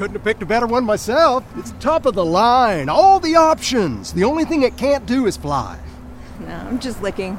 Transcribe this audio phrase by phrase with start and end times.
[0.00, 1.44] couldn't have picked a better one myself.
[1.58, 4.14] It's top of the line, all the options.
[4.14, 5.78] The only thing it can't do is fly.
[6.38, 7.38] No, I'm just looking.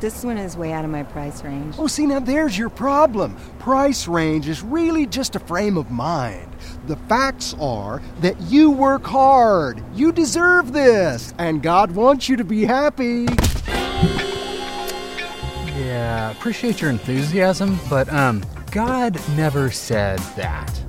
[0.00, 1.76] This one is way out of my price range.
[1.78, 3.36] Oh, see, now there's your problem.
[3.60, 6.52] Price range is really just a frame of mind.
[6.88, 9.80] The facts are that you work hard.
[9.94, 11.32] You deserve this.
[11.38, 13.26] And God wants you to be happy.
[15.78, 18.42] Yeah, appreciate your enthusiasm, but um,
[18.72, 20.81] God never said that.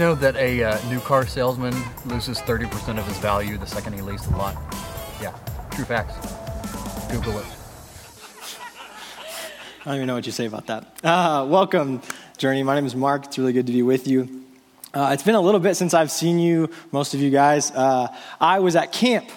[0.00, 1.74] Know that a uh, new car salesman
[2.06, 4.56] loses 30% of his value the second he leaves the lot?
[5.20, 5.36] Yeah,
[5.72, 6.14] true facts.
[7.12, 7.44] Google it.
[9.82, 10.86] I don't even know what you say about that.
[11.04, 12.00] Uh, welcome,
[12.38, 12.62] Journey.
[12.62, 13.26] My name is Mark.
[13.26, 14.46] It's really good to be with you.
[14.94, 17.70] Uh, it's been a little bit since I've seen you, most of you guys.
[17.70, 18.08] Uh,
[18.40, 19.28] I was at camp,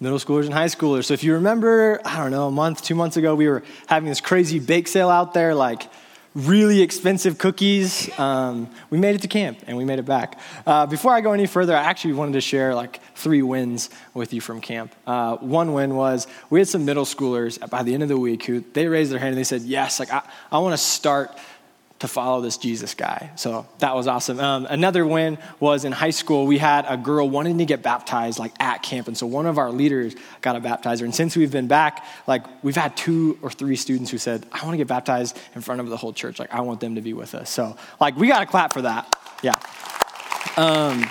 [0.00, 1.06] middle schoolers and high schoolers.
[1.06, 4.10] So if you remember, I don't know, a month, two months ago, we were having
[4.10, 5.88] this crazy bake sale out there, like
[6.34, 8.10] really expensive cookies.
[8.18, 10.40] Um, we made it to camp and we made it back.
[10.66, 14.32] Uh, before I go any further, I actually wanted to share like three wins with
[14.32, 14.94] you from camp.
[15.06, 18.44] Uh, one win was we had some middle schoolers by the end of the week
[18.44, 21.38] who they raised their hand and they said, "Yes, like I, I want to start."
[22.04, 23.30] To follow this Jesus guy.
[23.34, 24.38] So that was awesome.
[24.38, 26.46] Um, another win was in high school.
[26.46, 29.08] We had a girl wanting to get baptized like at camp.
[29.08, 31.02] And so one of our leaders got a baptizer.
[31.02, 34.62] And since we've been back, like we've had two or three students who said, I
[34.64, 36.38] want to get baptized in front of the whole church.
[36.38, 37.48] Like I want them to be with us.
[37.48, 39.10] So like we got to clap for that.
[39.42, 39.54] Yeah.
[40.58, 41.08] Um,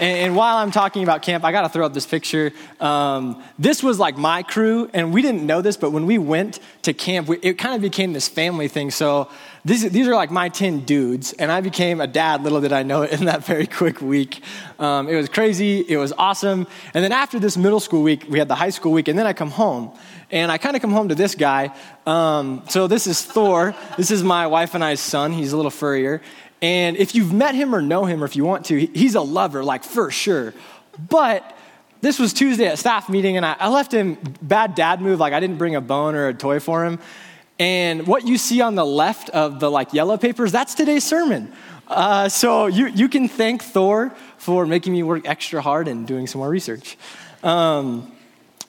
[0.00, 2.52] and, and, while I'm talking about camp, I got to throw up this picture.
[2.80, 6.60] Um, this was like my crew, and we didn't know this, but when we went
[6.82, 8.90] to camp, we, it kind of became this family thing.
[8.90, 9.28] So
[9.64, 12.82] these, these are like my 10 dudes, and I became a dad, little did I
[12.82, 14.42] know it, in that very quick week.
[14.78, 16.66] Um, it was crazy, it was awesome.
[16.94, 19.26] And then after this middle school week, we had the high school week, and then
[19.26, 19.96] I come home.
[20.30, 21.74] And I kind of come home to this guy.
[22.06, 23.74] Um, so this is Thor.
[23.96, 25.32] This is my wife and I's son.
[25.32, 26.20] He's a little furrier.
[26.60, 29.20] And if you've met him or know him, or if you want to, he's a
[29.20, 30.52] lover, like for sure.
[31.08, 31.56] But
[32.00, 35.32] this was Tuesday at staff meeting, and I, I left him bad dad move, like
[35.32, 36.98] I didn't bring a bone or a toy for him.
[37.58, 41.52] And what you see on the left of the like yellow papers, that's today's sermon.
[41.88, 46.26] Uh, so you, you can thank Thor for making me work extra hard and doing
[46.26, 46.96] some more research.
[47.42, 48.12] Um,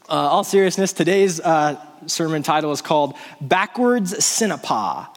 [0.08, 5.08] uh, all seriousness, today's uh, sermon title is called Backwards Cinepah.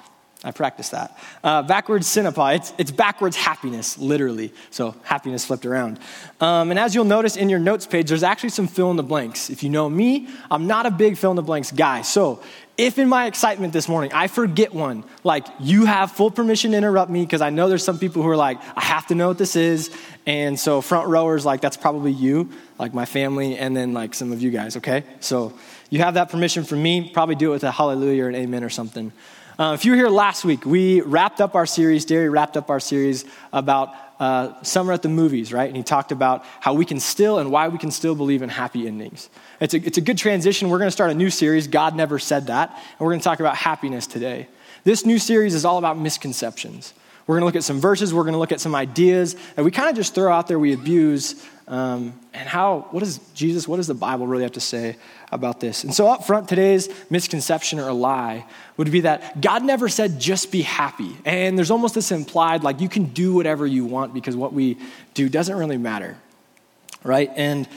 [0.44, 1.16] I practiced that.
[1.44, 4.53] Uh, backwards Cinepah, it's, it's backwards happiness, literally.
[4.70, 6.00] So happiness flipped around.
[6.41, 9.04] Um, and as you'll notice in your notes page, there's actually some fill in the
[9.04, 9.50] blanks.
[9.50, 12.02] If you know me, I'm not a big fill in the blanks guy.
[12.02, 12.42] So
[12.76, 16.76] if in my excitement this morning I forget one, like you have full permission to
[16.76, 19.28] interrupt me because I know there's some people who are like, I have to know
[19.28, 19.97] what this is.
[20.26, 22.50] And so front rowers, like that's probably you,
[22.81, 25.04] like my family, and then like some of you guys, okay?
[25.20, 25.52] So
[25.91, 27.10] you have that permission from me.
[27.10, 29.12] Probably do it with a hallelujah or an amen or something.
[29.58, 32.70] Uh, if you were here last week, we wrapped up our series, Derry wrapped up
[32.70, 35.66] our series about uh, summer at the movies, right?
[35.66, 38.48] And he talked about how we can still and why we can still believe in
[38.48, 39.28] happy endings.
[39.60, 40.70] It's a, it's a good transition.
[40.70, 43.24] We're going to start a new series, God Never Said That, and we're going to
[43.24, 44.48] talk about happiness today.
[44.84, 46.94] This new series is all about misconceptions.
[47.27, 49.65] We're going to look at some verses, we're going to look at some ideas that
[49.65, 53.69] we kind of just throw out there, we abuse, um, and how, what does Jesus,
[53.69, 54.97] what does the Bible really have to say
[55.31, 55.84] about this?
[55.84, 58.44] And so, up front, today's misconception or lie
[58.77, 61.16] would be that God never said just be happy.
[61.25, 64.77] And there's almost this implied, like you can do whatever you want because what we
[65.15, 66.19] do doesn't really matter,
[67.05, 67.31] right?
[67.37, 67.69] And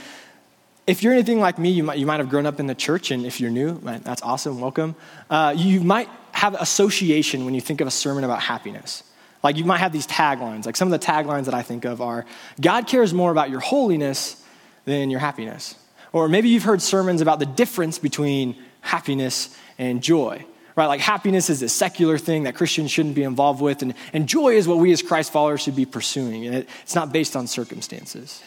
[0.87, 3.11] if you're anything like me, you might, you might have grown up in the church,
[3.11, 4.95] and if you're new, that's awesome, welcome.
[5.29, 9.03] Uh, you might have association when you think of a sermon about happiness.
[9.45, 10.65] Like you might have these taglines.
[10.65, 12.25] Like some of the taglines that I think of are
[12.59, 14.43] God cares more about your holiness
[14.85, 15.75] than your happiness.
[16.13, 20.43] Or maybe you've heard sermons about the difference between happiness and joy.
[20.75, 20.87] Right?
[20.87, 24.55] Like happiness is a secular thing that Christians shouldn't be involved with, and, and joy
[24.55, 26.47] is what we as Christ followers should be pursuing.
[26.47, 28.41] And it, it's not based on circumstances.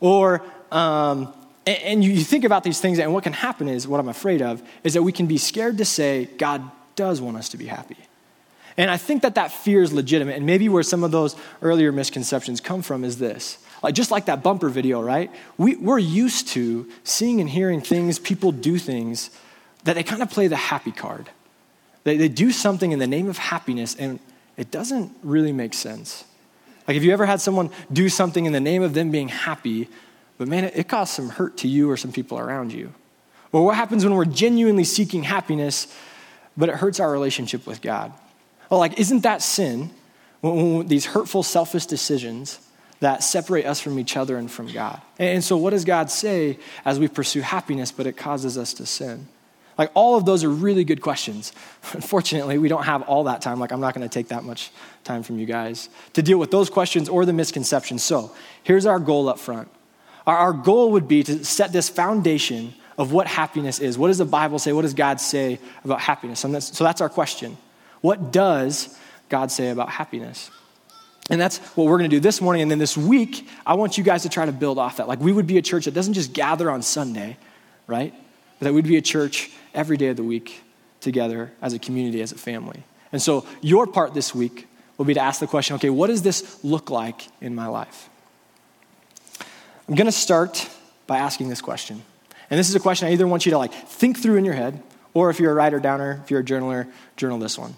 [0.00, 1.32] Or, um,
[1.64, 4.42] and, and you think about these things, and what can happen is, what I'm afraid
[4.42, 7.66] of, is that we can be scared to say, God does want us to be
[7.66, 7.96] happy.
[8.80, 10.36] And I think that that fear is legitimate.
[10.36, 13.58] And maybe where some of those earlier misconceptions come from is this.
[13.82, 15.30] Like, just like that bumper video, right?
[15.58, 19.28] We, we're used to seeing and hearing things, people do things
[19.84, 21.28] that they kind of play the happy card.
[22.04, 24.18] They, they do something in the name of happiness, and
[24.56, 26.24] it doesn't really make sense.
[26.88, 29.88] Like, have you ever had someone do something in the name of them being happy,
[30.38, 32.94] but man, it, it caused some hurt to you or some people around you?
[33.52, 35.94] Well, what happens when we're genuinely seeking happiness,
[36.56, 38.14] but it hurts our relationship with God?
[38.70, 39.90] Well, like, isn't that sin?
[40.40, 42.60] When, when these hurtful, selfish decisions
[43.00, 45.00] that separate us from each other and from God.
[45.18, 48.86] And so, what does God say as we pursue happiness, but it causes us to
[48.86, 49.26] sin?
[49.78, 51.52] Like, all of those are really good questions.
[51.92, 53.58] Unfortunately, we don't have all that time.
[53.58, 54.70] Like, I'm not going to take that much
[55.02, 58.02] time from you guys to deal with those questions or the misconceptions.
[58.02, 58.32] So,
[58.62, 59.68] here's our goal up front.
[60.26, 63.96] Our, our goal would be to set this foundation of what happiness is.
[63.96, 64.74] What does the Bible say?
[64.74, 66.44] What does God say about happiness?
[66.44, 67.56] And so, that's our question.
[68.00, 68.96] What does
[69.28, 70.50] God say about happiness?
[71.30, 72.62] And that's what we're going to do this morning.
[72.62, 75.06] And then this week, I want you guys to try to build off that.
[75.06, 77.36] Like, we would be a church that doesn't just gather on Sunday,
[77.86, 78.12] right?
[78.58, 80.62] But that we'd be a church every day of the week
[81.00, 82.82] together as a community, as a family.
[83.12, 84.66] And so, your part this week
[84.98, 88.08] will be to ask the question okay, what does this look like in my life?
[89.88, 90.68] I'm going to start
[91.06, 92.02] by asking this question.
[92.50, 94.54] And this is a question I either want you to like think through in your
[94.54, 94.82] head,
[95.14, 97.74] or if you're a writer downer, if you're a journaler, journal this one.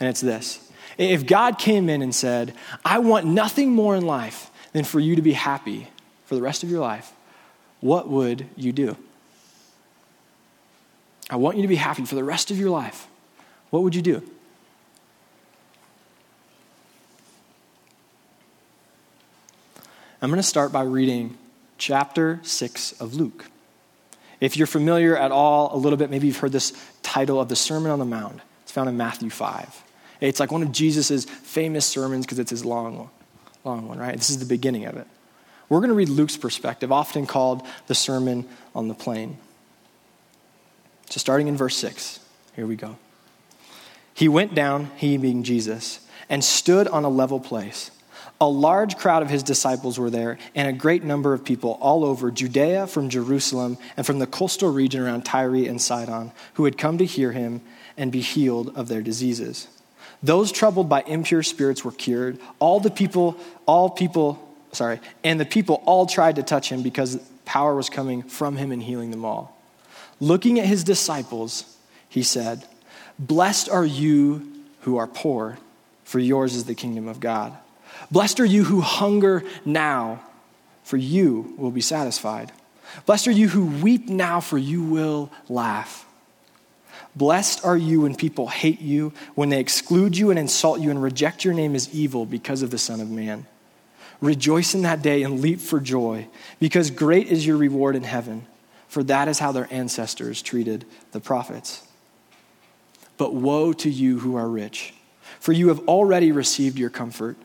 [0.00, 2.54] And it's this if God came in and said,
[2.84, 5.88] I want nothing more in life than for you to be happy
[6.24, 7.12] for the rest of your life,
[7.80, 8.96] what would you do?
[11.30, 13.06] I want you to be happy for the rest of your life.
[13.70, 14.22] What would you do?
[20.20, 21.38] I'm going to start by reading
[21.78, 23.46] chapter 6 of Luke.
[24.38, 27.56] If you're familiar at all, a little bit, maybe you've heard this title of the
[27.56, 28.40] Sermon on the Mount.
[28.62, 29.82] It's found in Matthew 5.
[30.20, 33.10] It's like one of Jesus' famous sermons because it's his long,
[33.64, 34.16] long one, right?
[34.16, 35.06] This is the beginning of it.
[35.68, 39.38] We're going to read Luke's perspective, often called the Sermon on the Plain.
[41.08, 42.20] So, starting in verse 6,
[42.56, 42.96] here we go.
[44.12, 47.90] He went down, he being Jesus, and stood on a level place.
[48.40, 52.04] A large crowd of his disciples were there, and a great number of people all
[52.04, 56.78] over Judea, from Jerusalem, and from the coastal region around Tyre and Sidon, who had
[56.78, 57.60] come to hear him
[57.96, 59.68] and be healed of their diseases.
[60.22, 62.38] Those troubled by impure spirits were cured.
[62.58, 63.36] All the people,
[63.66, 64.38] all people,
[64.72, 68.70] sorry, and the people all tried to touch him because power was coming from him
[68.70, 69.56] and healing them all.
[70.20, 71.76] Looking at his disciples,
[72.08, 72.66] he said,
[73.18, 74.46] Blessed are you
[74.82, 75.58] who are poor,
[76.04, 77.56] for yours is the kingdom of God.
[78.10, 80.20] Blessed are you who hunger now,
[80.84, 82.52] for you will be satisfied.
[83.06, 86.04] Blessed are you who weep now, for you will laugh.
[87.16, 91.02] Blessed are you when people hate you, when they exclude you and insult you and
[91.02, 93.46] reject your name as evil because of the Son of Man.
[94.20, 96.28] Rejoice in that day and leap for joy,
[96.60, 98.46] because great is your reward in heaven,
[98.86, 101.82] for that is how their ancestors treated the prophets.
[103.16, 104.94] But woe to you who are rich,
[105.40, 107.36] for you have already received your comfort.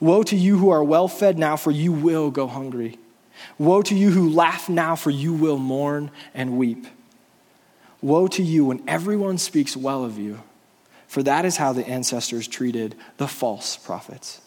[0.00, 2.98] Woe to you who are well fed now, for you will go hungry.
[3.58, 6.86] Woe to you who laugh now, for you will mourn and weep.
[8.00, 10.40] Woe to you when everyone speaks well of you,
[11.06, 14.40] for that is how the ancestors treated the false prophets.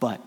[0.00, 0.20] But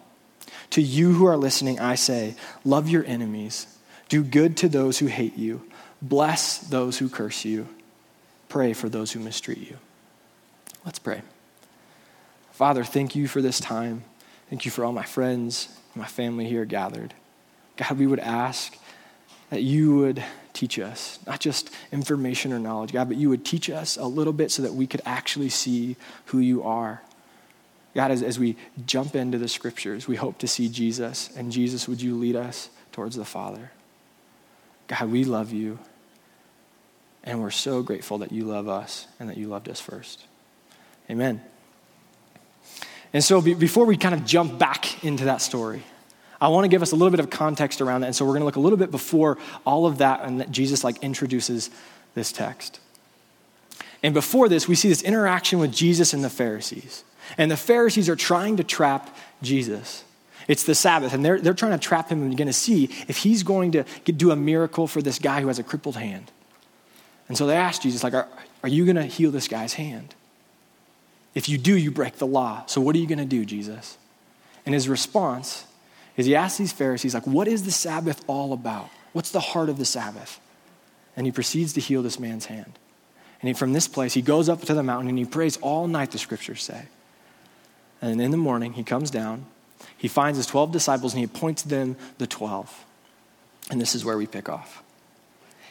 [0.72, 3.68] to you who are listening, I say, love your enemies,
[4.10, 5.62] do good to those who hate you,
[6.02, 7.68] bless those who curse you,
[8.50, 9.78] pray for those who mistreat you.
[10.86, 11.22] Let's pray.
[12.52, 14.04] Father, thank you for this time.
[14.50, 17.14] Thank you for all my friends, my family here gathered.
[17.76, 18.78] God, we would ask
[19.56, 20.22] that you would
[20.52, 24.34] teach us, not just information or knowledge, God, but you would teach us a little
[24.34, 27.02] bit so that we could actually see who you are.
[27.94, 31.30] God, as, as we jump into the scriptures, we hope to see Jesus.
[31.38, 33.72] And Jesus, would you lead us towards the Father?
[34.90, 35.80] God, we love you.
[37.24, 40.26] And we're so grateful that you love us and that you loved us first.
[41.10, 41.42] Amen.
[43.14, 45.84] And so, be, before we kind of jump back into that story,
[46.40, 48.08] I want to give us a little bit of context around that.
[48.08, 50.52] And so we're going to look a little bit before all of that and that
[50.52, 51.70] Jesus like introduces
[52.14, 52.80] this text.
[54.04, 57.04] And before this, we see this interaction with Jesus and the Pharisees.
[57.38, 60.04] And the Pharisees are trying to trap Jesus.
[60.48, 62.86] It's the Sabbath, and they're, they're trying to trap him and you're going to see
[63.08, 65.96] if he's going to get, do a miracle for this guy who has a crippled
[65.96, 66.32] hand.
[67.28, 68.28] And so they ask Jesus, like, are,
[68.62, 70.14] are you going to heal this guy's hand?
[71.34, 72.64] If you do, you break the law.
[72.68, 73.98] So what are you going to do, Jesus?
[74.66, 75.66] And his response
[76.18, 78.90] is he asks these Pharisees, like, what is the Sabbath all about?
[79.14, 80.40] What's the heart of the Sabbath?
[81.16, 82.80] And he proceeds to heal this man's hand.
[83.42, 85.88] And he, from this place, he goes up to the mountain and he prays all
[85.88, 86.86] night, the scriptures say.
[88.02, 89.46] And in the morning, he comes down,
[89.98, 92.86] he finds his 12 disciples, and he appoints them the 12.
[93.72, 94.84] And this is where we pick off.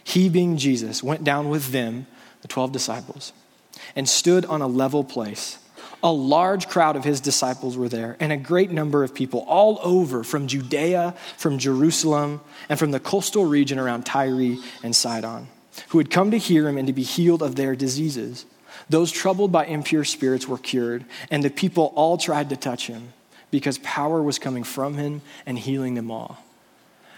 [0.03, 2.07] He, being Jesus, went down with them,
[2.43, 3.33] the 12 disciples,
[3.97, 5.59] and stood on a level place
[6.05, 9.81] a large crowd of his disciples were there, and a great number of people all
[9.83, 15.49] over from Judea, from Jerusalem, and from the coastal region around Tyre and Sidon,
[15.89, 18.45] who had come to hear him and to be healed of their diseases.
[18.91, 23.15] Those troubled by impure spirits were cured, and the people all tried to touch him
[23.51, 26.37] because power was coming from him and healing them all.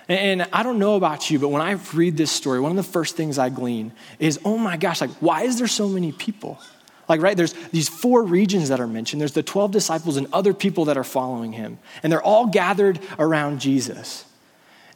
[0.09, 2.85] And I don't know about you, but when I read this story, one of the
[2.85, 3.91] first things I glean
[4.21, 6.61] is, oh my gosh, like, why is there so many people?
[7.09, 9.21] Like, right, there's these four regions that are mentioned.
[9.21, 11.79] There's the 12 disciples and other people that are following him.
[12.03, 14.25] And they're all gathered around Jesus.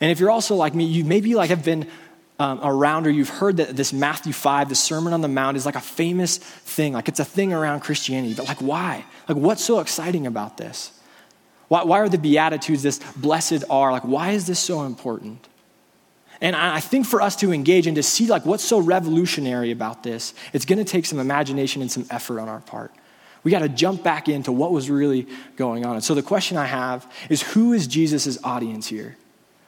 [0.01, 1.87] And if you're also like me, you maybe like have been
[2.41, 5.67] um, around or you've heard that this Matthew 5, the Sermon on the Mount, is
[5.67, 6.95] like a famous thing.
[6.95, 8.35] Like it's a thing around Christianity.
[8.35, 9.05] But like, why?
[9.29, 10.93] Like, what's so exciting about this?
[11.69, 13.93] Why, why are the Beatitudes this blessed are?
[13.93, 15.47] Like, why is this so important?
[16.41, 20.03] And I think for us to engage and to see like what's so revolutionary about
[20.03, 22.93] this, it's going to take some imagination and some effort on our part.
[23.43, 25.95] We got to jump back into what was really going on.
[25.95, 29.17] And so the question I have is who is Jesus' audience here?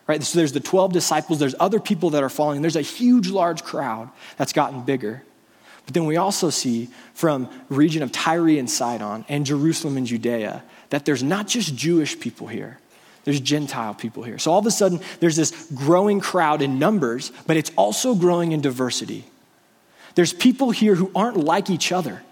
[0.06, 0.22] Right?
[0.22, 2.60] So there's the 12 disciples, there's other people that are following.
[2.60, 5.22] There's a huge large crowd that's gotten bigger.
[5.84, 10.62] But then we also see from region of Tyre and Sidon and Jerusalem and Judea
[10.90, 12.78] that there's not just Jewish people here.
[13.24, 14.38] There's Gentile people here.
[14.38, 18.52] So all of a sudden, there's this growing crowd in numbers, but it's also growing
[18.52, 19.24] in diversity.
[20.14, 22.22] There's people here who aren't like each other.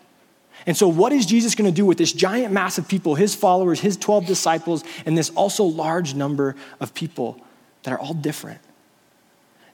[0.67, 3.35] And so, what is Jesus going to do with this giant mass of people, his
[3.35, 7.41] followers, his 12 disciples, and this also large number of people
[7.85, 8.61] that are all different?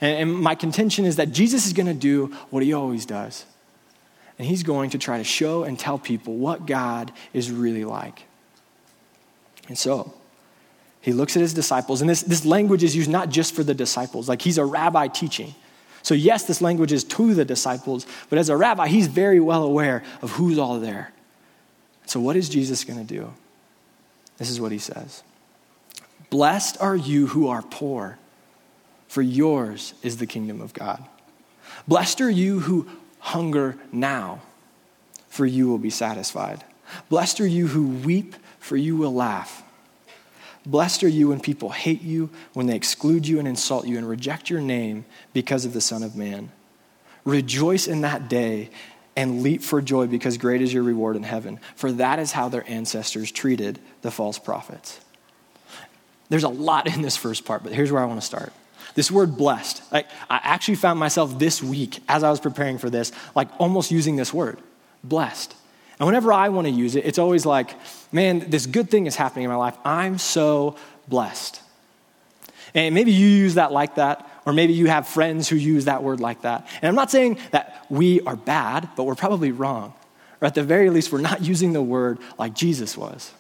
[0.01, 3.47] And, my contention is that Jesus is going to do what he always does.
[4.39, 8.25] And he's going to try to show and tell people what God is really like.
[9.67, 10.13] And so,
[11.07, 13.75] he looks at his disciples, and this, this language is used not just for the
[13.75, 15.55] disciples, like he's a rabbi teaching.
[16.03, 19.63] So, yes, this language is to the disciples, but as a rabbi, he's very well
[19.63, 21.13] aware of who's all there.
[22.07, 23.33] So, what is Jesus going to do?
[24.39, 25.23] This is what he says
[26.29, 28.19] Blessed are you who are poor,
[29.07, 31.05] for yours is the kingdom of God.
[31.87, 32.89] Blessed are you who
[33.21, 34.43] hunger now,
[35.29, 36.65] for you will be satisfied.
[37.09, 39.63] Blessed are you who weep, for you will laugh.
[40.67, 44.09] Blessed are you when people hate you, when they exclude you and insult you and
[44.09, 46.51] reject your name because of the Son of Man.
[47.25, 48.71] Rejoice in that day
[49.15, 52.49] and leap for joy because great is your reward in heaven, for that is how
[52.49, 55.01] their ancestors treated the false prophets.
[56.29, 58.53] There's a lot in this first part, but here's where I want to start.
[58.95, 62.91] This word blessed, like, I actually found myself this week as I was preparing for
[62.91, 64.59] this, like almost using this word,
[65.05, 65.55] blessed.
[65.99, 67.75] And whenever I want to use it, it's always like,
[68.13, 69.77] man, this good thing is happening in my life.
[69.85, 70.77] I'm so
[71.09, 71.63] blessed.
[72.75, 76.03] And maybe you use that like that, or maybe you have friends who use that
[76.03, 76.69] word like that.
[76.83, 79.95] And I'm not saying that we are bad, but we're probably wrong.
[80.43, 83.33] Or at the very least, we're not using the word like Jesus was.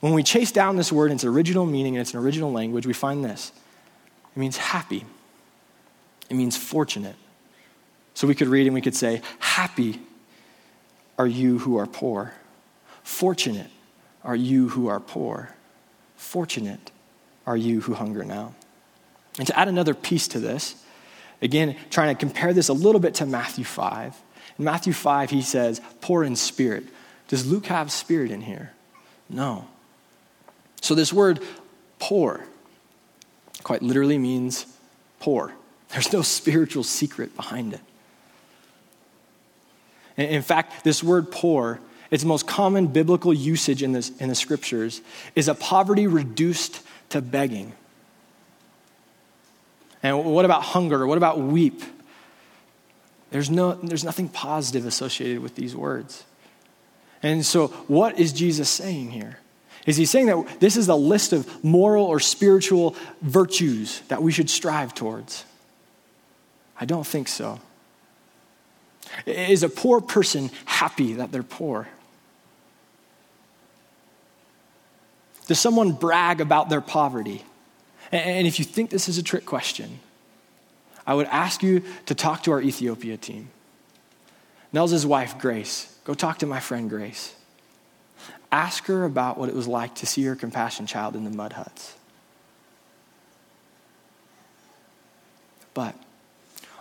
[0.00, 2.92] When we chase down this word in its original meaning and its original language, we
[2.92, 3.50] find this
[4.34, 5.04] it means happy,
[6.30, 7.16] it means fortunate.
[8.14, 10.00] So we could read and we could say, Happy
[11.18, 12.32] are you who are poor.
[13.02, 13.70] Fortunate
[14.24, 15.50] are you who are poor.
[16.16, 16.90] Fortunate
[17.46, 18.54] are you who hunger now.
[19.38, 20.82] And to add another piece to this,
[21.40, 24.16] again, trying to compare this a little bit to Matthew 5.
[24.58, 26.84] In Matthew 5, he says, poor in spirit.
[27.28, 28.72] Does Luke have spirit in here?
[29.28, 29.68] No.
[30.80, 31.40] So this word
[31.98, 32.44] poor
[33.62, 34.66] quite literally means
[35.18, 35.52] poor.
[35.88, 37.80] There's no spiritual secret behind it.
[40.16, 41.80] In fact, this word poor,
[42.10, 45.00] its most common biblical usage in, this, in the scriptures,
[45.34, 47.72] is a poverty reduced to begging.
[50.02, 51.06] And what about hunger?
[51.06, 51.82] What about weep?
[53.30, 56.24] There's, no, there's nothing positive associated with these words.
[57.22, 59.38] And so, what is Jesus saying here?
[59.84, 64.32] Is he saying that this is a list of moral or spiritual virtues that we
[64.32, 65.44] should strive towards?
[66.78, 67.60] I don't think so.
[69.24, 71.88] Is a poor person happy that they're poor?
[75.46, 77.44] Does someone brag about their poverty?
[78.12, 80.00] And if you think this is a trick question,
[81.06, 83.48] I would ask you to talk to our Ethiopia team.
[84.72, 85.96] Nels' wife, Grace.
[86.04, 87.34] Go talk to my friend Grace.
[88.50, 91.54] Ask her about what it was like to see her compassion child in the mud
[91.54, 91.94] huts.
[95.74, 95.94] But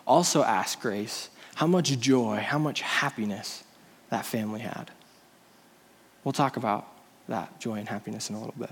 [0.08, 3.64] also ask Grace how much joy, how much happiness
[4.10, 4.92] that family had.
[6.24, 6.88] We'll talk about
[7.28, 8.72] that joy and happiness in a little bit.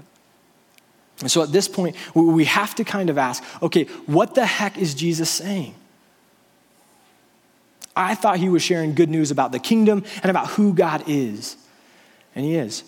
[1.22, 4.78] And so at this point, we have to kind of ask okay, what the heck
[4.78, 5.76] is Jesus saying?
[7.96, 11.56] I thought he was sharing good news about the kingdom and about who God is.
[12.36, 12.84] And he is.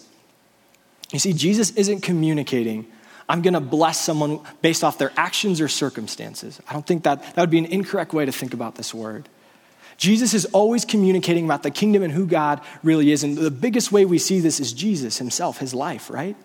[1.12, 2.88] You see, Jesus isn't communicating,
[3.30, 6.60] I'm going to bless someone based off their actions or circumstances.
[6.68, 9.30] I don't think that that would be an incorrect way to think about this word.
[9.98, 13.24] Jesus is always communicating about the kingdom and who God really is.
[13.24, 16.36] And the biggest way we see this is Jesus himself, his life, right?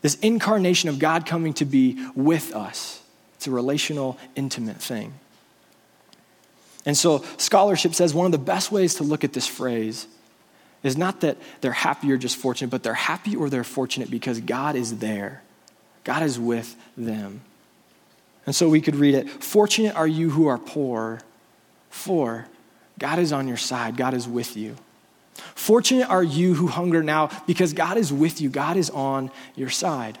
[0.00, 3.02] This incarnation of God coming to be with us.
[3.34, 5.14] It's a relational, intimate thing.
[6.84, 10.06] And so, scholarship says one of the best ways to look at this phrase
[10.82, 14.40] is not that they're happy or just fortunate, but they're happy or they're fortunate because
[14.40, 15.42] God is there.
[16.02, 17.42] God is with them.
[18.46, 21.20] And so we could read it Fortunate are you who are poor,
[21.92, 22.48] for
[22.98, 24.76] God is on your side, God is with you.
[25.54, 29.70] Fortunate are you who hunger now because God is with you, God is on your
[29.70, 30.18] side.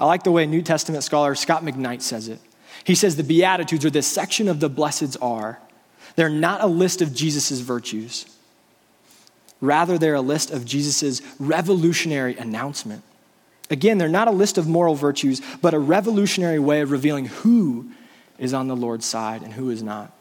[0.00, 2.40] I like the way New Testament scholar Scot McKnight says it.
[2.84, 5.58] He says the Beatitudes, or this section of the blesseds, are
[6.16, 8.26] they're not a list of Jesus' virtues.
[9.60, 13.02] Rather, they're a list of Jesus' revolutionary announcement.
[13.70, 17.90] Again, they're not a list of moral virtues, but a revolutionary way of revealing who
[18.38, 20.12] is on the Lord's side and who is not,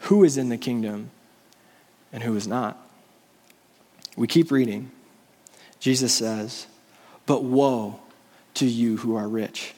[0.00, 1.10] who is in the kingdom
[2.12, 2.78] and who is not.
[4.16, 4.90] We keep reading.
[5.80, 6.66] Jesus says,
[7.26, 8.00] But woe
[8.54, 9.74] to you who are rich,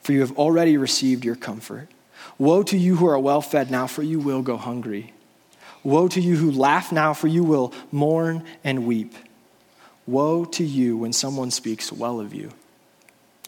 [0.00, 1.88] for you have already received your comfort.
[2.38, 5.12] Woe to you who are well fed now, for you will go hungry.
[5.84, 9.14] Woe to you who laugh now, for you will mourn and weep.
[10.06, 12.50] Woe to you when someone speaks well of you,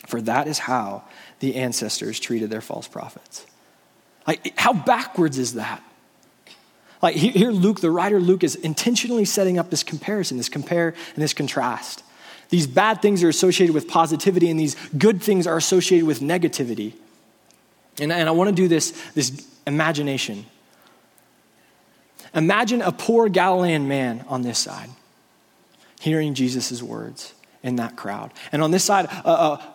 [0.07, 1.05] for that is how
[1.40, 3.47] the ancestors treated their false prophets.
[4.26, 5.83] Like, how backwards is that?
[7.00, 11.23] Like, here, Luke, the writer Luke, is intentionally setting up this comparison, this compare and
[11.23, 12.02] this contrast.
[12.50, 16.95] These bad things are associated with positivity, and these good things are associated with negativity.
[18.00, 20.47] And, and I want to do this, this imagination.
[22.35, 24.90] Imagine a poor Galilean man on this side,
[26.00, 28.33] hearing Jesus' words in that crowd.
[28.50, 29.75] And on this side, a, a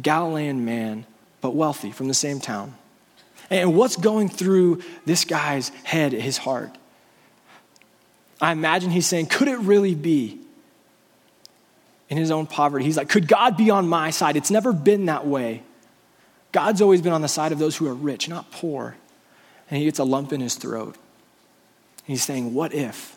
[0.00, 1.06] Galilean man,
[1.40, 2.74] but wealthy from the same town.
[3.50, 6.70] And what's going through this guy's head, his heart?
[8.40, 10.42] I imagine he's saying, Could it really be
[12.12, 12.84] in his own poverty.
[12.84, 14.36] He's like, Could God be on my side?
[14.36, 15.62] It's never been that way.
[16.52, 18.96] God's always been on the side of those who are rich, not poor.
[19.70, 20.96] And he gets a lump in his throat.
[22.04, 23.16] He's saying, What if?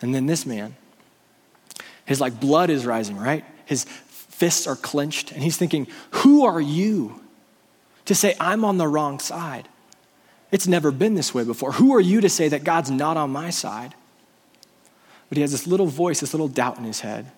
[0.00, 0.74] And then this man,
[2.04, 3.44] his like blood is rising, right?
[3.64, 3.84] His
[4.42, 7.20] fists are clenched, and he's thinking, Who are you
[8.06, 9.68] to say I'm on the wrong side?
[10.50, 11.70] It's never been this way before.
[11.70, 13.94] Who are you to say that God's not on my side?
[15.28, 17.30] But he has this little voice, this little doubt in his head.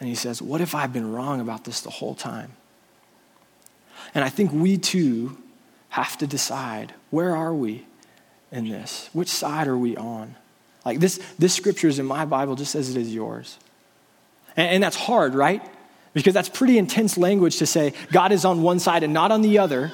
[0.00, 2.50] And he says, What if I've been wrong about this the whole time?
[4.12, 5.38] And I think we too
[5.90, 7.86] have to decide where are we
[8.50, 9.10] in this?
[9.12, 10.34] Which side are we on?
[10.84, 13.58] Like this, this scripture is in my Bible just as it is yours.
[14.56, 15.62] And, and that's hard, right?
[16.18, 19.40] Because that's pretty intense language to say God is on one side and not on
[19.40, 19.92] the other.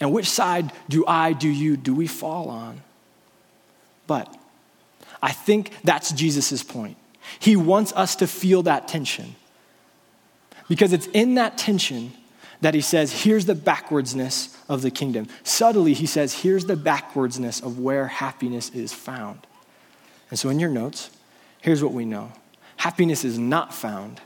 [0.00, 2.80] And which side do I, do you, do we fall on?
[4.06, 4.34] But
[5.22, 6.96] I think that's Jesus' point.
[7.38, 9.36] He wants us to feel that tension.
[10.68, 12.14] Because it's in that tension
[12.62, 15.28] that he says, here's the backwardsness of the kingdom.
[15.44, 19.46] Subtly, he says, here's the backwardsness of where happiness is found.
[20.30, 21.10] And so, in your notes,
[21.60, 22.32] here's what we know
[22.78, 24.22] happiness is not found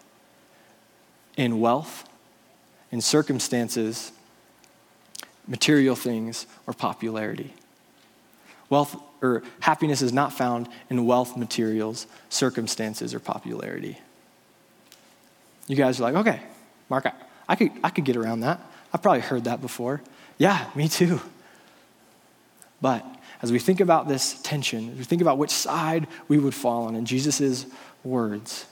[1.40, 2.07] in wealth,
[2.92, 4.12] in circumstances,
[5.48, 7.55] material things, or popularity.
[8.68, 13.98] Wealth or happiness is not found in wealth, materials, circumstances, or popularity.
[15.66, 16.42] You guys are like, okay,
[16.90, 17.12] Mark, I,
[17.48, 18.61] I, could, I could get around that.
[18.92, 20.03] I've probably heard that before.
[20.37, 21.22] Yeah, me too.
[22.83, 23.03] But
[23.40, 26.85] as we think about this tension, as we think about which side we would fall
[26.85, 27.64] on in Jesus'
[28.05, 28.66] words,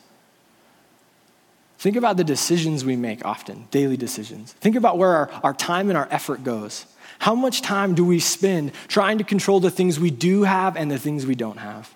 [1.78, 4.52] think about the decisions we make often, daily decisions.
[4.54, 6.86] Think about where our, our time and our effort goes.
[7.20, 10.90] How much time do we spend trying to control the things we do have and
[10.90, 11.92] the things we don't have?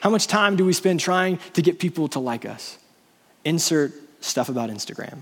[0.00, 2.78] How much time do we spend trying to get people to like us?
[3.44, 5.18] Insert stuff about Instagram.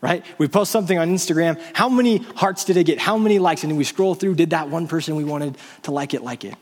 [0.00, 0.24] Right?
[0.38, 1.60] We post something on Instagram.
[1.72, 2.98] How many hearts did it get?
[2.98, 3.62] How many likes?
[3.62, 6.44] And then we scroll through, did that one person we wanted to like it like
[6.44, 6.56] it?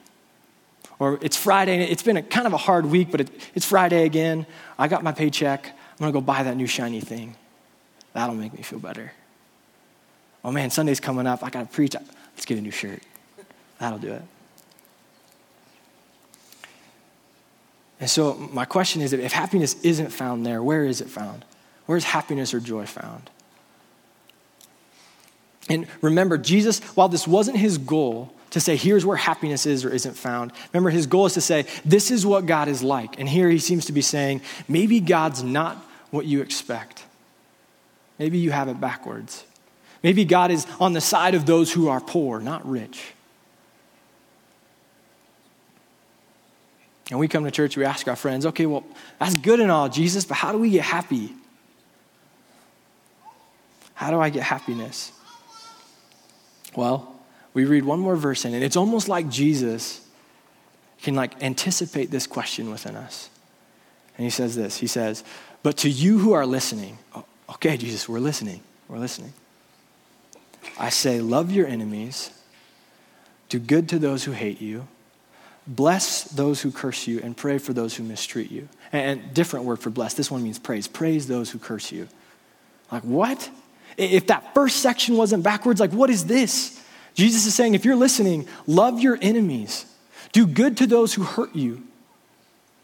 [1.02, 3.66] Or it's Friday, and it's been a, kind of a hard week, but it, it's
[3.66, 4.46] Friday again.
[4.78, 5.66] I got my paycheck.
[5.66, 7.34] I'm going to go buy that new shiny thing.
[8.12, 9.12] That'll make me feel better
[10.44, 11.44] oh man, Sunday's coming up.
[11.44, 11.94] I got to preach.
[11.94, 13.02] Let's get a new shirt.
[13.78, 14.22] That'll do it.
[18.00, 21.44] And so, my question is if happiness isn't found there, where is it found?
[21.86, 23.30] Where's happiness or joy found?
[25.68, 29.90] And remember, Jesus, while this wasn't his goal to say, here's where happiness is or
[29.90, 33.18] isn't found, remember, his goal is to say, this is what God is like.
[33.18, 35.76] And here he seems to be saying, maybe God's not
[36.10, 37.04] what you expect.
[38.18, 39.44] Maybe you have it backwards.
[40.02, 43.12] Maybe God is on the side of those who are poor, not rich.
[47.10, 48.84] And we come to church, we ask our friends, okay, well,
[49.18, 51.32] that's good and all, Jesus, but how do we get happy?
[53.94, 55.12] How do I get happiness?
[56.74, 57.11] Well,
[57.54, 60.00] we read one more verse in, and it's almost like Jesus
[61.02, 63.28] can like anticipate this question within us.
[64.16, 64.78] And he says this.
[64.78, 65.24] He says,
[65.62, 68.60] "But to you who are listening, oh, okay, Jesus, we're listening.
[68.88, 69.32] We're listening.
[70.78, 72.30] I say, love your enemies,
[73.48, 74.86] do good to those who hate you,
[75.66, 79.64] bless those who curse you, and pray for those who mistreat you." And, and different
[79.64, 80.14] word for bless.
[80.14, 80.86] This one means praise.
[80.86, 82.08] Praise those who curse you.
[82.90, 83.50] Like what?
[83.96, 86.78] If that first section wasn't backwards, like what is this?
[87.14, 89.86] Jesus is saying, if you're listening, love your enemies,
[90.32, 91.82] do good to those who hurt you.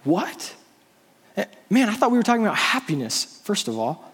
[0.04, 0.54] What?
[1.36, 4.04] Eh, man, I thought we were talking about happiness, first of all.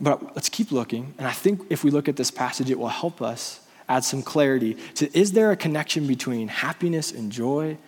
[0.00, 1.14] But let's keep looking.
[1.18, 4.22] And I think if we look at this passage, it will help us add some
[4.22, 7.78] clarity to is there a connection between happiness and joy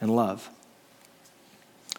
[0.00, 0.50] and love?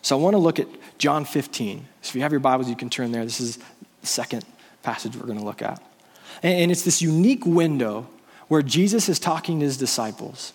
[0.02, 0.68] So I want to look at
[1.00, 1.86] John 15.
[2.02, 3.26] So if you have your Bibles, you can turn there.
[3.26, 3.58] This is
[4.02, 4.46] the second
[4.84, 5.82] passage we're going to look at.
[6.44, 8.08] And it's this unique window
[8.48, 10.54] where Jesus is talking to his disciples.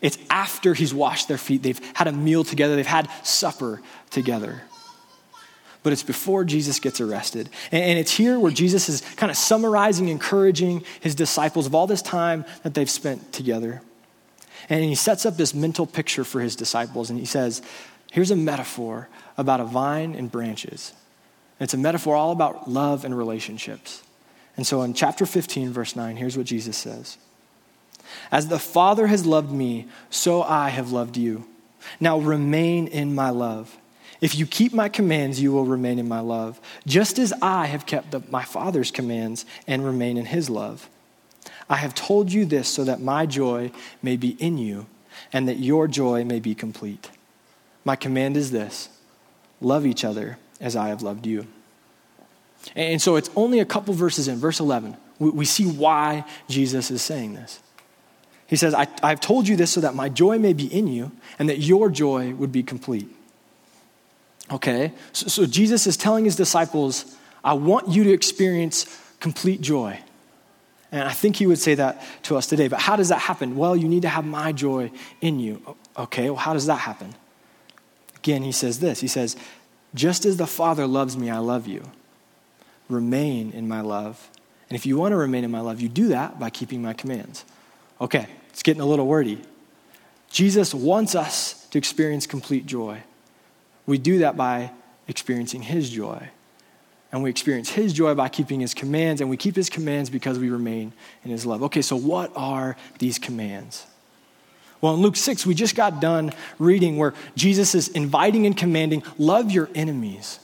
[0.00, 4.62] It's after he's washed their feet, they've had a meal together, they've had supper together.
[5.82, 7.48] But it's before Jesus gets arrested.
[7.72, 12.02] And it's here where Jesus is kind of summarizing, encouraging his disciples of all this
[12.02, 13.80] time that they've spent together.
[14.68, 17.62] And he sets up this mental picture for his disciples, and he says,
[18.12, 20.92] Here's a metaphor about a vine and branches.
[21.60, 24.02] It's a metaphor all about love and relationships.
[24.60, 27.16] And so in chapter 15, verse 9, here's what Jesus says
[28.30, 31.46] As the Father has loved me, so I have loved you.
[31.98, 33.78] Now remain in my love.
[34.20, 37.86] If you keep my commands, you will remain in my love, just as I have
[37.86, 40.90] kept the, my Father's commands and remain in his love.
[41.70, 44.84] I have told you this so that my joy may be in you
[45.32, 47.08] and that your joy may be complete.
[47.82, 48.90] My command is this
[49.62, 51.46] love each other as I have loved you.
[52.76, 57.02] And so it's only a couple verses in, verse 11, we, see why Jesus is
[57.02, 57.60] saying this.
[58.46, 61.12] He says, I, I've told you this so that my joy may be in you
[61.38, 63.08] and that your joy would be complete.
[64.50, 68.86] Okay, so, so Jesus is telling his disciples, I want you to experience
[69.20, 70.00] complete joy.
[70.92, 72.66] And I think he would say that to us today.
[72.66, 73.56] But how does that happen?
[73.56, 75.76] Well, you need to have my joy in you.
[75.96, 77.14] Okay, well, how does that happen?
[78.16, 79.36] Again, he says this He says,
[79.94, 81.82] just as the Father loves me, I love you.
[82.90, 84.28] Remain in my love.
[84.68, 86.92] And if you want to remain in my love, you do that by keeping my
[86.92, 87.44] commands.
[88.00, 89.40] Okay, it's getting a little wordy.
[90.30, 93.02] Jesus wants us to experience complete joy.
[93.86, 94.70] We do that by
[95.08, 96.28] experiencing his joy.
[97.12, 100.38] And we experience his joy by keeping his commands, and we keep his commands because
[100.38, 100.92] we remain
[101.24, 101.64] in his love.
[101.64, 103.86] Okay, so what are these commands?
[104.80, 109.02] Well, in Luke 6, we just got done reading where Jesus is inviting and commanding,
[109.18, 110.38] love your enemies.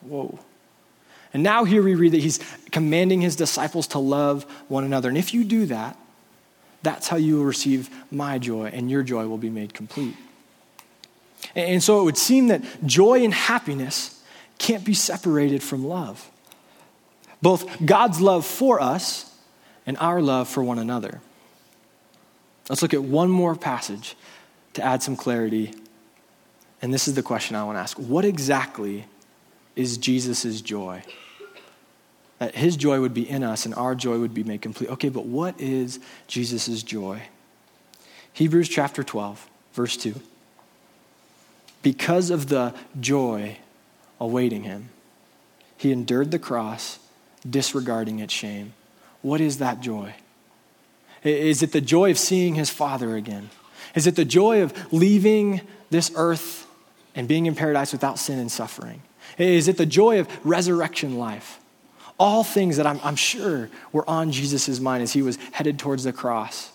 [0.00, 0.38] Whoa.
[1.32, 2.40] And now here we read that he's
[2.72, 5.08] commanding his disciples to love one another.
[5.08, 5.96] And if you do that,
[6.82, 10.16] that's how you will receive my joy, and your joy will be made complete.
[11.54, 14.22] And so it would seem that joy and happiness
[14.58, 16.30] can't be separated from love.
[17.42, 19.34] Both God's love for us
[19.86, 21.20] and our love for one another.
[22.68, 24.16] Let's look at one more passage
[24.74, 25.74] to add some clarity.
[26.82, 29.06] And this is the question I want to ask What exactly
[29.76, 31.02] is Jesus' joy?
[32.38, 34.90] That his joy would be in us and our joy would be made complete.
[34.90, 37.22] Okay, but what is Jesus' joy?
[38.32, 40.14] Hebrews chapter 12, verse 2.
[41.82, 43.58] Because of the joy
[44.18, 44.90] awaiting him,
[45.76, 46.98] he endured the cross,
[47.48, 48.74] disregarding its shame.
[49.22, 50.14] What is that joy?
[51.22, 53.50] Is it the joy of seeing his father again?
[53.94, 56.66] Is it the joy of leaving this earth
[57.14, 59.02] and being in paradise without sin and suffering?
[59.38, 61.58] Is it the joy of resurrection life?
[62.18, 66.04] All things that I'm, I'm sure were on Jesus' mind as he was headed towards
[66.04, 66.70] the cross.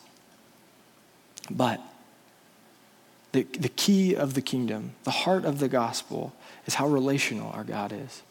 [1.52, 1.80] But
[3.32, 6.34] the, the key of the kingdom, the heart of the gospel,
[6.66, 8.24] is how relational our God is.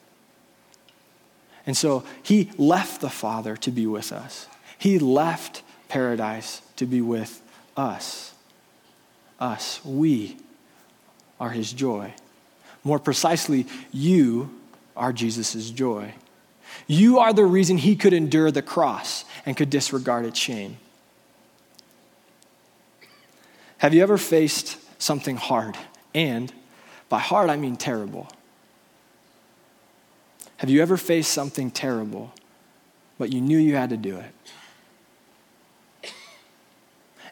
[1.66, 4.48] And so he left the Father to be with us.
[4.76, 7.42] He left paradise to be with
[7.76, 8.32] us.
[9.40, 9.84] Us.
[9.84, 10.36] We
[11.38, 12.14] are his joy.
[12.84, 14.50] More precisely, you
[14.96, 16.14] are Jesus' joy.
[16.86, 20.76] You are the reason he could endure the cross and could disregard its shame.
[23.78, 25.76] Have you ever faced something hard?
[26.14, 26.52] And
[27.08, 28.28] by hard, I mean terrible.
[30.58, 32.32] Have you ever faced something terrible,
[33.18, 34.34] but you knew you had to do it?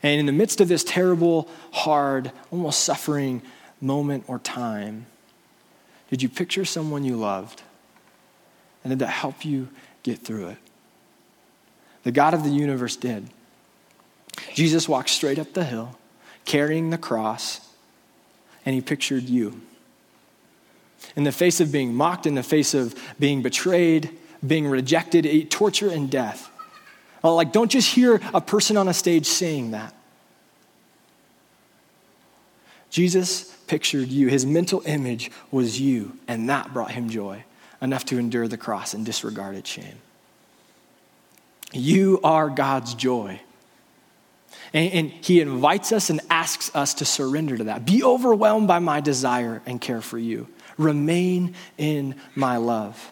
[0.02, 3.40] And in the midst of this terrible, hard, almost suffering
[3.80, 5.06] moment or time,
[6.12, 7.62] did you picture someone you loved?
[8.84, 9.70] And did that help you
[10.02, 10.58] get through it?
[12.02, 13.30] The God of the universe did.
[14.52, 15.96] Jesus walked straight up the hill,
[16.44, 17.66] carrying the cross,
[18.66, 19.62] and he pictured you.
[21.16, 24.10] In the face of being mocked, in the face of being betrayed,
[24.46, 26.50] being rejected, torture, and death.
[27.24, 29.94] Like, don't just hear a person on a stage saying that.
[32.90, 34.28] Jesus pictured you.
[34.28, 37.42] His mental image was you, and that brought him joy
[37.80, 39.96] enough to endure the cross and disregard its shame.
[41.72, 43.40] You are God's joy.
[44.74, 47.86] And, and, he invites us and asks us to surrender to that.
[47.86, 50.48] Be overwhelmed by my desire and care for you.
[50.76, 53.10] Remain in my love.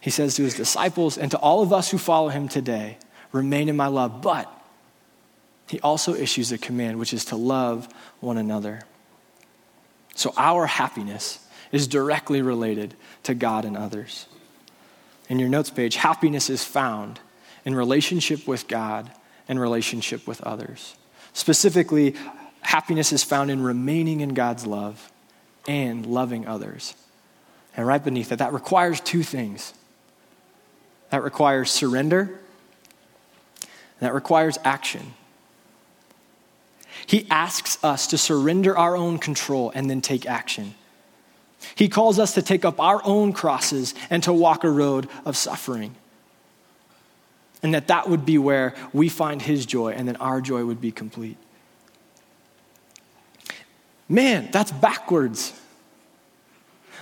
[0.00, 2.96] He says to his disciples and to all of us who follow him today,
[3.32, 4.22] remain in my love.
[4.22, 4.50] But
[5.68, 7.86] he also issues a command, which is to love
[8.20, 8.80] one another.
[10.20, 11.38] So our happiness
[11.72, 14.26] is directly related to God and others.
[15.30, 17.18] In your notes page, happiness is found
[17.64, 19.10] in relationship with God
[19.48, 20.94] and relationship with others.
[21.32, 22.16] Specifically,
[22.60, 25.10] happiness is found in remaining in God's love
[25.66, 26.94] and loving others.
[27.74, 29.72] And right beneath that, that requires two things
[31.08, 32.38] that requires surrender,
[34.00, 35.14] that requires action.
[37.06, 40.74] He asks us to surrender our own control and then take action.
[41.74, 45.36] He calls us to take up our own crosses and to walk a road of
[45.36, 45.94] suffering.
[47.62, 50.80] And that that would be where we find his joy and then our joy would
[50.80, 51.36] be complete.
[54.08, 55.52] Man, that's backwards.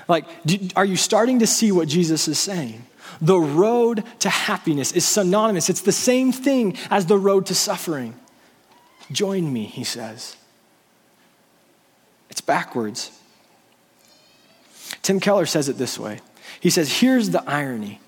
[0.08, 0.26] Like,
[0.74, 2.84] are you starting to see what Jesus is saying?
[3.20, 8.14] The road to happiness is synonymous, it's the same thing as the road to suffering.
[9.10, 10.36] Join me, he says.
[12.30, 13.10] It's backwards.
[15.02, 16.20] Tim Keller says it this way
[16.60, 18.00] He says, Here's the irony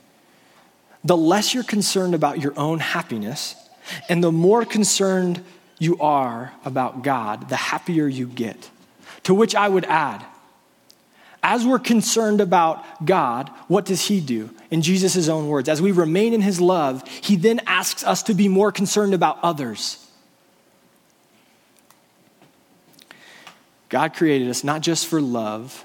[1.02, 3.56] the less you're concerned about your own happiness,
[4.08, 5.42] and the more concerned
[5.78, 8.70] you are about God, the happier you get.
[9.24, 10.24] To which I would add,
[11.42, 14.50] as we're concerned about God, what does He do?
[14.70, 18.34] In Jesus' own words, as we remain in His love, He then asks us to
[18.34, 20.06] be more concerned about others.
[23.90, 25.84] God created us not just for love,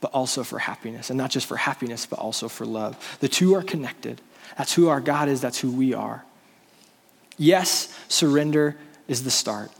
[0.00, 1.10] but also for happiness.
[1.10, 3.18] And not just for happiness, but also for love.
[3.20, 4.20] The two are connected.
[4.56, 6.24] That's who our God is, that's who we are.
[7.36, 8.76] Yes, surrender
[9.08, 9.70] is the start.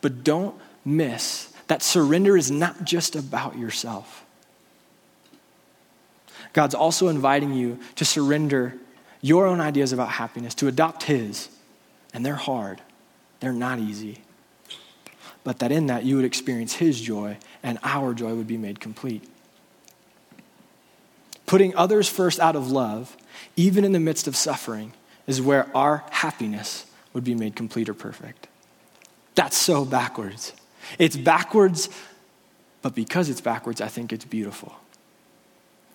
[0.00, 4.24] But don't miss that surrender is not just about yourself.
[6.54, 8.74] God's also inviting you to surrender
[9.20, 11.48] your own ideas about happiness, to adopt His.
[12.14, 12.80] And they're hard,
[13.40, 14.22] they're not easy
[15.48, 18.80] but that in that you would experience His joy and our joy would be made
[18.80, 19.26] complete.
[21.46, 23.16] Putting others first out of love,
[23.56, 24.92] even in the midst of suffering,
[25.26, 26.84] is where our happiness
[27.14, 28.46] would be made complete or perfect.
[29.36, 30.52] That's so backwards.
[30.98, 31.88] It's backwards,
[32.82, 34.76] but because it's backwards, I think it's beautiful.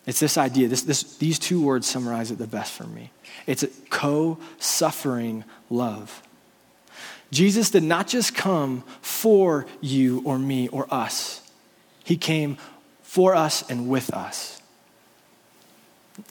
[0.07, 3.11] It's this idea, this, this, these two words summarize it the best for me.
[3.45, 6.23] It's a co suffering love.
[7.33, 11.41] Jesus did not just come for you or me or us,
[12.03, 12.57] He came
[13.01, 14.61] for us and with us.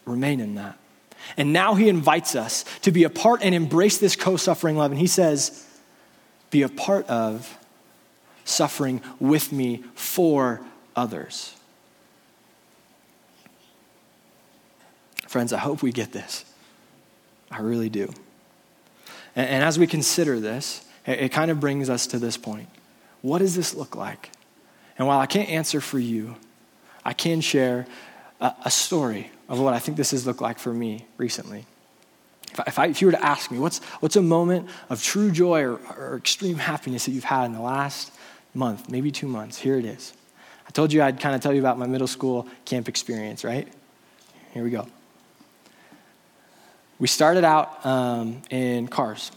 [0.04, 0.78] Remain in that.
[1.36, 4.92] And now He invites us to be a part and embrace this co suffering love.
[4.92, 5.66] And He says,
[6.50, 7.58] Be a part of
[8.44, 10.60] suffering with me for
[10.94, 11.54] others.
[15.26, 16.44] Friends, I hope we get this.
[17.50, 18.12] I really do.
[19.34, 22.68] And, and as we consider this, it, kind of brings us to this point.
[23.22, 24.30] What does this look like?
[24.98, 26.36] And while I can't answer for you,
[27.04, 27.86] I can share
[28.40, 31.66] a, a story of what I think this has looked like for me recently.
[32.52, 35.02] If, I, if, I, if, you were to ask me, what's, what's a moment of
[35.02, 38.12] true joy or, or extreme happiness that you've had in the last
[38.54, 39.58] month, maybe two months?
[39.58, 40.12] Here it is.
[40.66, 43.68] I told you I'd kind of tell you about my middle school camp experience, right?
[44.52, 44.86] Here we go.
[46.98, 49.32] We started out um, in cars,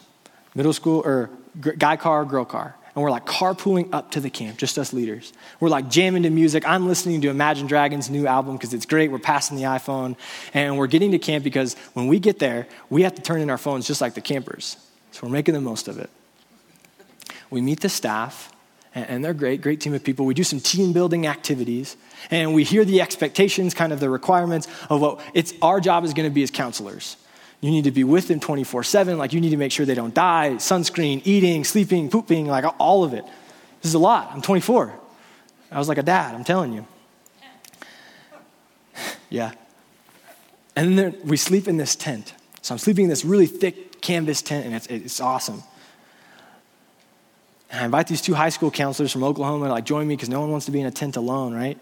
[0.54, 2.76] middle school, or guy car, girl car.
[2.96, 5.34] And we're like carpooling up to the camp, just us leaders.
[5.60, 6.64] We're like jamming to music.
[6.66, 9.12] I'm listening to Imagine Dragons' new album because it's great.
[9.12, 10.16] We're passing the iPhone.
[10.54, 13.50] And we're getting to camp because when we get there, we have to turn in
[13.50, 14.78] our phones just like the campers.
[15.12, 16.10] So we're making the most of it.
[17.50, 18.52] We meet the staff,
[18.94, 20.26] and they're great, great team of people.
[20.26, 21.96] We do some team building activities,
[22.32, 26.14] and we hear the expectations, kind of the requirements of what it's our job is
[26.14, 27.18] going to be as counselors
[27.62, 29.18] You need to be with them 24 7.
[29.18, 33.04] Like, you need to make sure they don't die, sunscreen, eating, sleeping, pooping, like all
[33.04, 33.26] of it.
[33.82, 34.32] This is a lot.
[34.34, 34.94] I'm 24.
[35.72, 36.88] I was like a dad, I'm telling you.
[39.30, 39.52] yeah.
[40.76, 42.34] And then we sleep in this tent.
[42.62, 45.64] So I'm sleeping in this really thick canvas tent, and it's, it's awesome.
[47.72, 50.30] And I invite these two high school counselors from Oklahoma to like join me because
[50.30, 51.78] no one wants to be in a tent alone, right?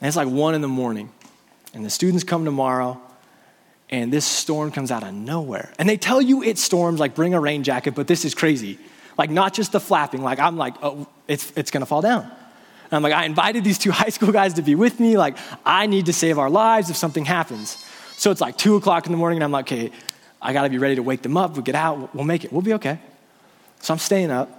[0.00, 1.10] And it's like one in the morning.
[1.74, 3.00] And the students come tomorrow,
[3.90, 5.72] and this storm comes out of nowhere.
[5.78, 8.78] And they tell you it storms, like bring a rain jacket, but this is crazy.
[9.16, 12.22] Like not just the flapping, like I'm like, oh, it's, it's gonna fall down.
[12.22, 15.16] And I'm like, I invited these two high school guys to be with me.
[15.16, 17.84] Like, I need to save our lives if something happens.
[18.16, 19.92] So it's like two o'clock in the morning, and I'm like, okay,
[20.40, 21.52] I gotta be ready to wake them up.
[21.52, 22.98] We'll get out, we'll make it, we'll be okay.
[23.80, 24.50] So I'm staying up,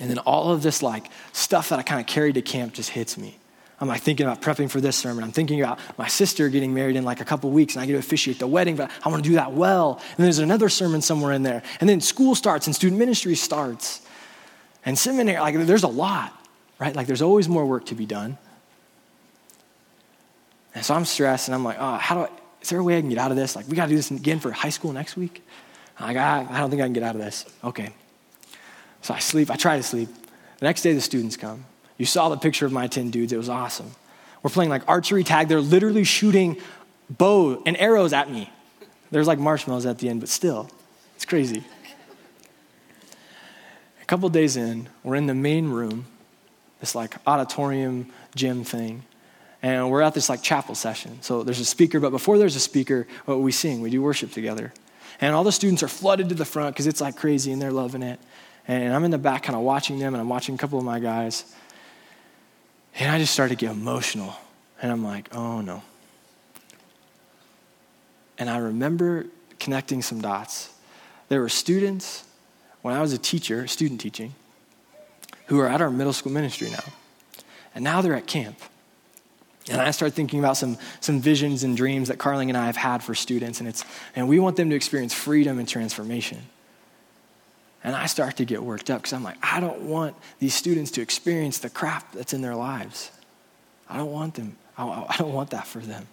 [0.00, 2.90] and then all of this like stuff that I kind of carried to camp just
[2.90, 3.36] hits me.
[3.82, 5.24] I'm like thinking about prepping for this sermon.
[5.24, 7.94] I'm thinking about my sister getting married in like a couple weeks and I get
[7.94, 10.00] to officiate the wedding, but I want to do that well.
[10.16, 11.64] And there's another sermon somewhere in there.
[11.80, 14.06] And then school starts and student ministry starts.
[14.86, 16.32] And seminary, like there's a lot,
[16.78, 16.94] right?
[16.94, 18.38] Like there's always more work to be done.
[20.76, 22.28] And so I'm stressed and I'm like, oh, how do I,
[22.60, 23.56] is there a way I can get out of this?
[23.56, 25.44] Like, we got to do this again for high school next week?
[25.98, 27.46] Like, I don't think I can get out of this.
[27.64, 27.92] Okay.
[29.00, 30.08] So I sleep, I try to sleep.
[30.60, 31.64] The next day, the students come.
[32.02, 33.92] You saw the picture of my 10 dudes, it was awesome.
[34.42, 35.46] We're playing like archery tag.
[35.46, 36.56] They're literally shooting
[37.08, 38.50] bow and arrows at me.
[39.12, 40.68] There's like marshmallows at the end, but still,
[41.14, 41.62] it's crazy.
[44.00, 46.06] A couple days in, we're in the main room,
[46.80, 49.04] this like auditorium gym thing,
[49.62, 51.22] and we're at this like chapel session.
[51.22, 54.32] So there's a speaker, but before there's a speaker, what we sing, we do worship
[54.32, 54.72] together.
[55.20, 57.70] And all the students are flooded to the front because it's like crazy and they're
[57.70, 58.18] loving it.
[58.66, 60.84] And I'm in the back kind of watching them, and I'm watching a couple of
[60.84, 61.44] my guys.
[62.98, 64.34] And I just started to get emotional.
[64.80, 65.82] And I'm like, oh no.
[68.38, 69.26] And I remember
[69.58, 70.70] connecting some dots.
[71.28, 72.24] There were students,
[72.82, 74.34] when I was a teacher, student teaching,
[75.46, 76.84] who are at our middle school ministry now.
[77.74, 78.58] And now they're at camp.
[79.70, 82.76] And I started thinking about some, some visions and dreams that Carling and I have
[82.76, 83.84] had for students, and, it's,
[84.16, 86.38] and we want them to experience freedom and transformation.
[87.84, 90.92] And I start to get worked up because I'm like, I don't want these students
[90.92, 93.10] to experience the crap that's in their lives.
[93.88, 94.56] I don't want them.
[94.78, 96.06] I don't want that for them.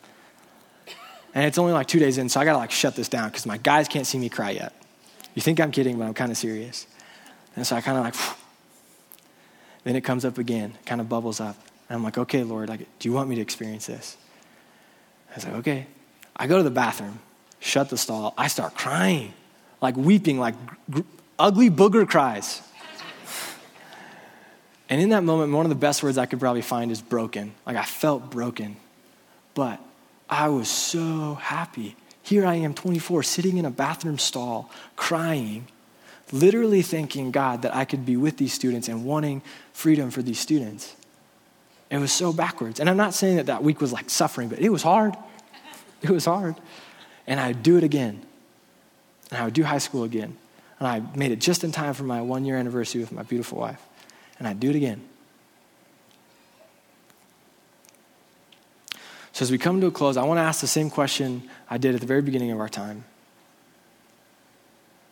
[1.34, 3.46] And it's only like two days in, so I gotta like shut this down because
[3.46, 4.74] my guys can't see me cry yet.
[5.36, 6.88] You think I'm kidding, but I'm kind of serious.
[7.56, 8.36] And so I kind of like, Phew.
[9.84, 11.56] then it comes up again, kind of bubbles up.
[11.88, 14.18] And I'm like, okay, Lord, like, do you want me to experience this?
[15.32, 15.88] I was like, okay.
[16.36, 17.20] I go to the bathroom,
[17.60, 18.34] shut the stall.
[18.38, 19.34] I start crying,
[19.82, 20.56] like weeping, like
[21.40, 22.62] ugly booger cries.
[24.90, 27.54] And in that moment, one of the best words I could probably find is broken.
[27.66, 28.76] Like I felt broken.
[29.54, 29.80] But
[30.30, 31.96] I was so happy.
[32.24, 35.68] Here I am, 24, sitting in a bathroom stall, crying,
[36.32, 39.42] literally thanking God that I could be with these students and wanting
[39.74, 40.96] freedom for these students.
[41.90, 42.80] It was so backwards.
[42.80, 45.16] And I'm not saying that that week was like suffering, but it was hard.
[46.02, 46.56] It was hard.
[47.26, 48.24] And I'd do it again.
[49.32, 50.38] And I would do high school again.
[50.80, 53.60] And I made it just in time for my one year anniversary with my beautiful
[53.60, 53.82] wife.
[54.38, 55.02] And I'd do it again.
[59.34, 61.78] So, as we come to a close, I want to ask the same question I
[61.78, 63.06] did at the very beginning of our time,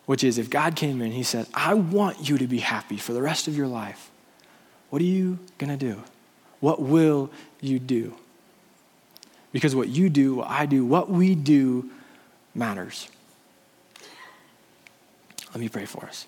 [0.05, 3.13] which is if God came in, He said, I want you to be happy for
[3.13, 4.09] the rest of your life,
[4.89, 6.03] what are you going to do?
[6.59, 7.29] What will
[7.61, 8.15] you do?
[9.51, 11.89] Because what you do, what I do, what we do
[12.53, 13.07] matters.
[15.53, 16.27] Let me pray for us.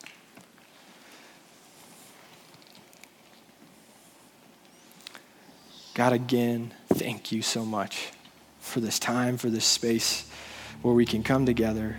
[5.93, 8.11] God, again, thank you so much
[8.59, 10.29] for this time, for this space
[10.81, 11.97] where we can come together.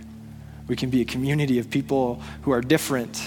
[0.69, 3.23] We can be a community of people who are different,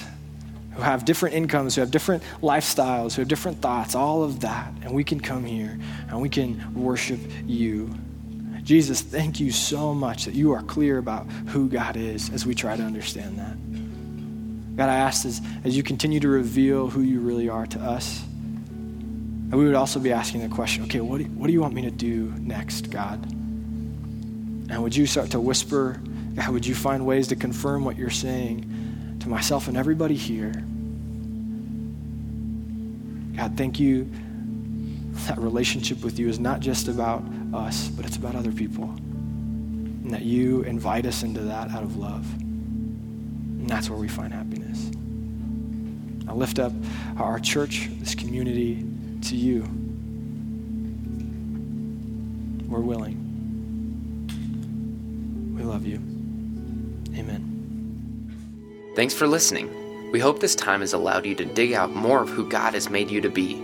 [0.74, 4.74] who have different incomes, who have different lifestyles, who have different thoughts, all of that.
[4.82, 5.78] And we can come here
[6.08, 7.94] and we can worship you.
[8.64, 12.56] Jesus, thank you so much that you are clear about who God is as we
[12.56, 13.83] try to understand that.
[14.76, 18.24] God, I ask as, as you continue to reveal who you really are to us,
[18.24, 21.74] and we would also be asking the question okay, what do, what do you want
[21.76, 23.24] me to do next, God?
[23.26, 26.02] And would you start to whisper,
[26.36, 30.54] God, would you find ways to confirm what you're saying to myself and everybody here?
[33.36, 34.10] God, thank you
[35.28, 38.86] that relationship with you is not just about us, but it's about other people.
[38.86, 42.26] And that you invite us into that out of love.
[43.64, 44.92] And that's where we find happiness.
[46.28, 46.74] I lift up
[47.18, 48.86] our church, this community,
[49.22, 49.62] to you.
[52.68, 53.16] We're willing.
[55.56, 55.96] We love you.
[57.18, 58.92] Amen.
[58.98, 60.12] Thanks for listening.
[60.12, 62.90] We hope this time has allowed you to dig out more of who God has
[62.90, 63.64] made you to be.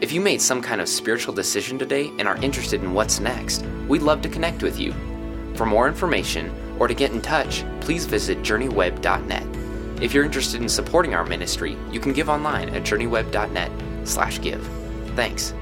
[0.00, 3.64] If you made some kind of spiritual decision today and are interested in what's next,
[3.88, 4.94] we'd love to connect with you.
[5.56, 9.46] For more information or to get in touch, please visit journeyweb.net.
[10.02, 14.68] If you're interested in supporting our ministry, you can give online at journeyweb.net/give.
[15.14, 15.54] Thanks.